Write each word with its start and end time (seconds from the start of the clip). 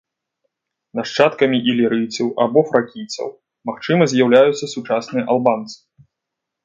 Нашчадкамі 0.99 1.57
ілірыйцаў 1.73 2.27
або 2.45 2.59
фракійцаў 2.71 3.27
магчыма 3.71 4.03
з'яўляюцца 4.15 4.73
сучасныя 4.75 5.23
албанцы. 5.35 5.77